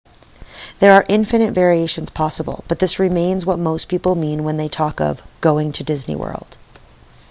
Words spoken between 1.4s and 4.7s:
variations possible but this remains what most people mean when they